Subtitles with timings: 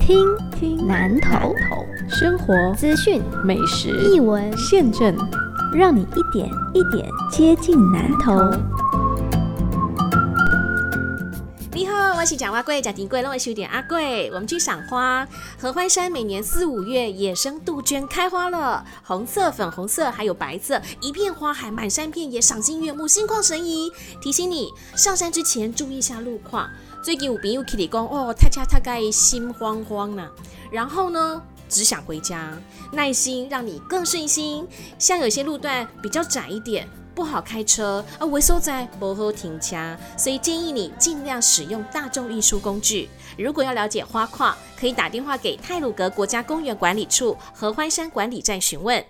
[0.00, 1.54] 听听南头
[2.08, 5.14] 生活资讯美食译文，现政，
[5.72, 8.32] 让你一点一点接近南投。
[12.20, 14.28] 我是蒋花贵，贾庭贵，让我修点阿贵。
[14.28, 15.26] 我们去赏花，
[15.58, 23.90] 合欢山每年四五月野生杜鹃开花了，红色、粉红色还有白色，一片花海，满山遍野，赏心悦目，心旷神怡。
[24.20, 26.68] 提醒你上山之前注意一下路况。
[27.02, 30.28] 最近有朋友 Kitty 讲哦，他家大概心慌慌呐，
[30.70, 32.52] 然后呢只想回家，
[32.92, 34.68] 耐心让你更顺心。
[34.98, 36.86] 像有些路段比较窄一点。
[37.14, 43.08] 不好开车，而维修在不好停车，所以建议你尽量使用大众运输工具。
[43.36, 49.04] 如果要了解花况，可以打电话给泰鲁格国家公园管理处合欢山管理站询问。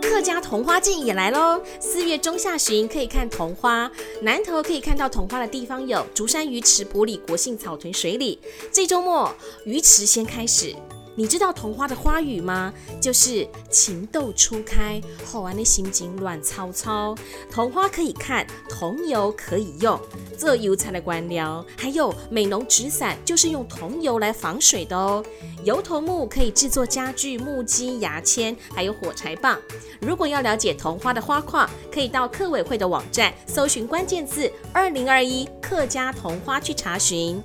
[0.00, 3.90] 客家桐花季也来喽，四月中下旬可以看桐花。
[4.22, 8.38] 南头可以看到桐花的地方有竹山鱼池、埔里国信草屯水里。
[8.72, 9.34] 这周末
[9.66, 10.74] 鱼池先开始。
[11.16, 12.72] 你知道桐花的花语吗？
[13.00, 17.14] 就是情窦初开，好玩的心情乱糟糟。
[17.50, 19.98] 桐花可以看，桐油可以用，
[20.36, 21.64] 做油菜的官僚。
[21.78, 25.24] 还有美浓纸伞，就是用桐油来防水的哦。
[25.62, 29.58] 油桐木可以制作家具、木屐、牙签，还有火柴棒。
[30.00, 37.40] 如果要了解桐花的花况，可以到客委会的网站搜寻关键字“二零二一客家桐花”去查询。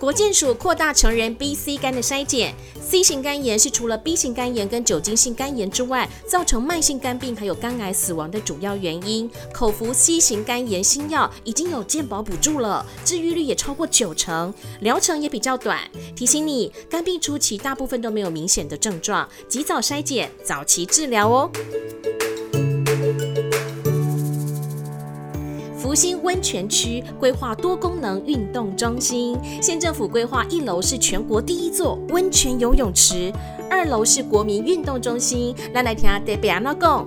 [0.00, 2.54] 国健署扩大成人 B、C 肝的筛检。
[2.80, 9.30] C 型肝炎是除了 B 型肝炎跟酒精性肝炎之外，造成慢性肝病还有肝癌死亡的主要原因。
[9.52, 15.78] 口服 C 型肝炎新药已经有健保补助了，治愈率也超过九成，疗程也比较短。
[16.16, 21.50] 提醒你，肝病初期大部分都没有明显的症状，及早筛检，早期治疗哦。
[25.90, 33.32] 福兴温泉区规划多功能运动中心，县政府规划一楼是全国第一座温泉游泳池，
[33.68, 35.52] 二楼是国民运动中心。
[35.74, 37.04] 来来听得别安怎讲？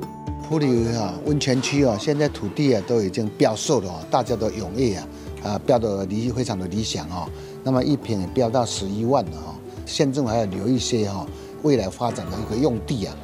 [0.49, 5.07] 普里啊温泉区啊，现在土地啊都已经标售了哦，大家都踊跃啊，
[5.45, 7.25] 啊标的理非常的理想哦。
[7.63, 9.55] 那么一平也标到十一万了哦，
[9.85, 11.25] 县政府还要留一些哈
[11.61, 13.15] 未来发展的一个用地啊。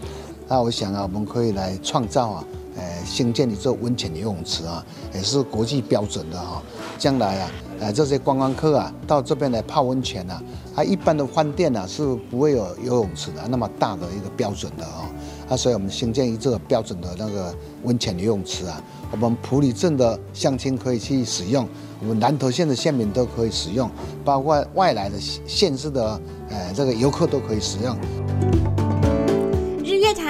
[0.47, 2.45] 那我想啊，我们可以来创造啊。
[2.79, 6.61] 呃，新建的这温泉游泳池啊，也是国际标准的哈。
[6.97, 7.51] 将来啊，
[7.81, 10.41] 呃，这些观光客啊，到这边来泡温泉啊，
[10.75, 15.05] 啊，一般的饭店啊是不会有游泳池的那么大的一个标准的哦。
[15.49, 17.53] 啊，所以我们新建一这个标准的那个
[17.83, 21.67] 温泉游泳池啊，我们普里镇的乡亲可以去使用，
[21.99, 23.89] 我们南投县的县民都可以使用，
[24.23, 26.19] 包括外来的县市的
[26.49, 27.97] 呃这个游客都可以使用。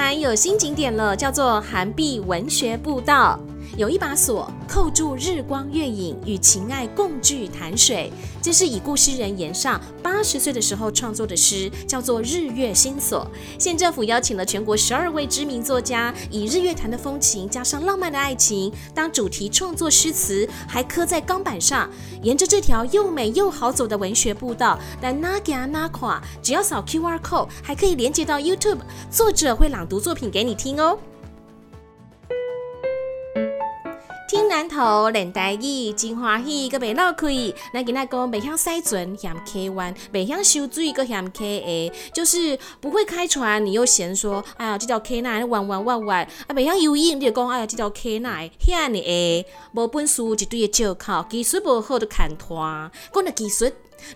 [0.09, 3.39] 还有新景点了，叫做韩碧文学步道。
[3.79, 8.11] 有一把锁扣住日光月影，与情爱共聚潭水。
[8.41, 13.25] 这是已故诗人严上八十岁的时候创作的诗，叫做《日月星锁》。
[13.57, 21.89] 县政府邀请了全国十二位知名作家，以日月潭的风情加上浪漫的爱情当主题创作诗词，还刻在钢板上。
[22.21, 28.79] 沿着这条又美又好走的文学步道，但哪行哪跨，只要扫 QR code，还可以连接到 YouTube，
[29.09, 30.99] 作者会朗读作品给你听哦。
[34.29, 37.27] 听南投连台语真欢喜，个袂老开。
[37.73, 52.59] 咱今仔讲袂晓驶船嫌客弯，袂晓修水个嫌客下，就是不会开船，你又嫌说，哎呀，这条溪那弯弯弯弯，啊，袂晓游泳，你就讲，哎呀，这条溪那遐尼下，无本事一堆个借口，技术无好就牵拖。
[53.11, 53.65] 讲到技术，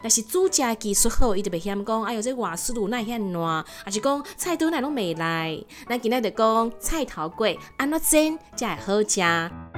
[0.03, 5.59] 若是主家技术好，伊就袂嫌讲，哎哟，这瓦斯炉那遐烂，还是讲菜刀那拢袂来。
[5.89, 8.93] 咱今仔就讲菜头粿安怎煎才会？
[8.93, 9.72] 好食。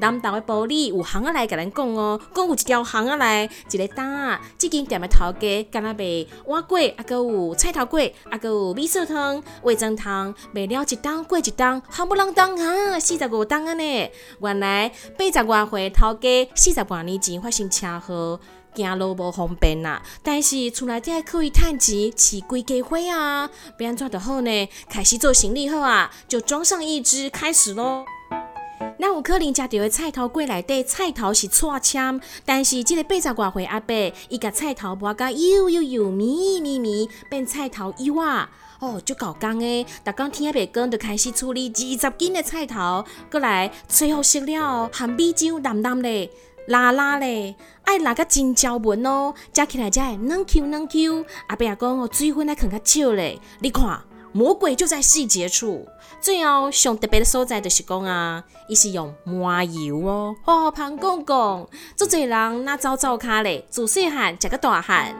[0.00, 14.10] 南投的玻璃有行啊来甲咱讲哦，讲有一条行啊来，一个档啊，即间店的头家干那卖碗粿，啊，搁有菜头粿，啊，搁有米线汤、味噌汤，卖了一档过一档，夯不啷当啊，四十五档啊呢。
[14.40, 18.40] 原来八十外岁头家四十多年前发生车祸，
[18.74, 24.68] 行路无方便呐，但是厝内底可以趁钱饲规家伙啊，变安怎就好呢？
[24.88, 28.06] 开始做行李后啊，就装上一只，开始咯。
[29.00, 33.94] 咱有可能食到的菜头粿内底菜头是错签，但是即个八十外岁阿伯，
[34.28, 38.50] 伊甲菜头磨甲油油油咪咪咪变菜头油啊！
[38.78, 46.30] 哦，就搞工诶，逐工天也袂光，就开始处理二十斤的菜头，过来最后食了含米酒淡淡咧，
[46.66, 47.54] 辣辣咧，
[47.84, 51.24] 爱辣个真焦文哦，食起来才会软 Q 软 Q。
[51.46, 54.02] 阿伯也讲哦，水分爱放较少咧，你看
[54.32, 55.86] 魔鬼就在细节处。
[56.20, 65.14] 最后上特别的所在就是讲啊，伊是用麻油哦，好好胖公公，做侪人那走走卡咧，自细汉食个大汉。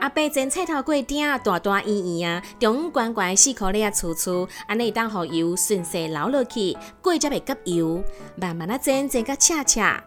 [0.00, 8.04] 阿伯煎菜头粿鼎大大圆圆啊，中央悬悬四颗粒啊粗粗，安尼当互油顺势流落去，粿才袂夹油，
[8.36, 10.04] 慢慢啊煎煎甲恰恰。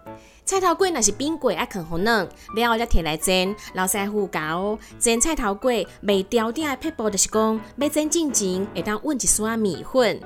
[0.49, 3.55] 菜头粿若是冰粿，爱啃好嫩，了后才摕来煎。
[3.75, 10.19] 老师傅教哦煎菜头粿，未掉顶的撇步就是讲，要煎进前会当混一丝仔米粉，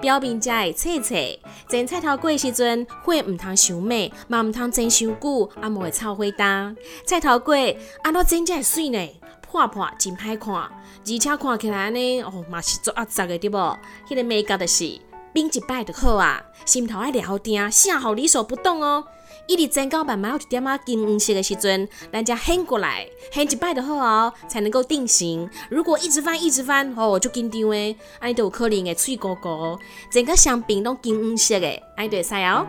[0.00, 1.40] 表面才会脆脆。
[1.68, 6.74] 煎菜头粿时阵，火毋通伤猛，嘛毋通煎伤久，啊无会臭火焦。
[7.06, 9.20] 菜头粿安怎煎才会水呢？
[9.48, 10.72] 破破真歹看，而
[11.04, 13.78] 且看起来呢，哦嘛是做压杂的对无？
[14.08, 15.00] 迄个美感就是
[15.32, 19.04] 冰一摆就好啊，心头爱了定，下好理所不动哦。
[19.46, 25.48] 一直煎到慢慢有一点仔金黄色的时阵，咱再掀过来，掀一摆就好哦，才能够定型。
[25.70, 29.78] 如果一直翻一直翻，哦，就紧张诶，安尼都有可能会脆糊糊，
[30.12, 31.66] 整个香饼拢金黄色的，
[31.96, 32.66] 安尼就会使哦。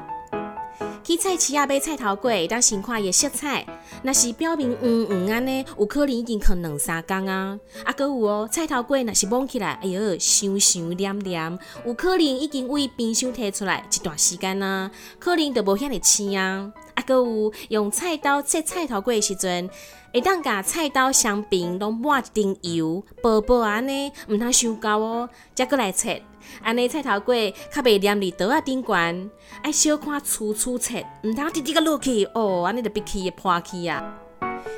[1.09, 3.65] 去菜市啊买菜头粿，当先看伊色彩，
[4.03, 7.59] 若是表面黄黄安尼，有可能已经放两三工啊。
[7.83, 16.71] 啊，搁有哦，菜头粿若是摸起来，哎哟，香香黏黏，有可能已经为冰箱摕出来一段时间啊，可能就无遐尼青啊。
[16.93, 19.67] 啊，搁有用菜刀切菜头粿时阵，
[20.13, 26.21] 会当甲菜刀双边拢抹一点油，薄薄安尼，毋通伤厚哦，再搁来切。
[26.61, 29.29] 安尼菜头粿较袂黏伫刀啊顶悬，
[29.63, 34.15] 爱小看粗粗切，毋通直直个落去哦，安尼就必起破去啊。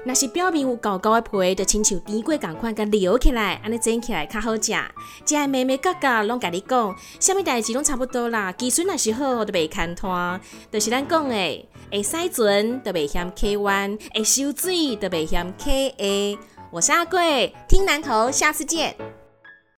[0.03, 4.73] 若是表面有厚厚的皮，就亲像甜粿共款，甲撩起来，安尼煎起来较好食。
[5.25, 8.51] 食的美美角角拢甲你讲，啥物代志拢差不多啦。
[8.51, 10.39] 技术若是好，就袂牵拖，
[10.71, 16.41] 就是咱讲的，会使船就袂嫌溪弯，会收水就袂嫌溪下。
[16.71, 18.95] 我是阿贵，听南头，下次见。